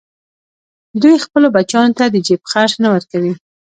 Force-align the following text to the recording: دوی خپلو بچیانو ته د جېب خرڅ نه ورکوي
دوی 1.01 1.15
خپلو 1.25 1.47
بچیانو 1.55 1.97
ته 1.99 2.05
د 2.13 2.15
جېب 2.27 2.41
خرڅ 2.51 2.71
نه 2.83 2.87
ورکوي 2.95 3.33